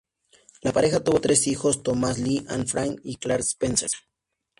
[0.63, 3.91] La pareja tuvo tres hijos: Thomas Lee, Ann Frances, y Clark Spencer.